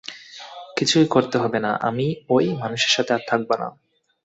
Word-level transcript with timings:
কিছুই 0.77 1.05
করতে 1.07 1.35
হবে 1.37 1.59
না, 1.59 1.71
আমি 1.81 2.05
ওই 2.29 2.45
মানুষের 2.61 2.91
সাথে 2.93 3.11
আর 3.13 3.23
থাকবো 3.27 3.53
না। 3.61 3.67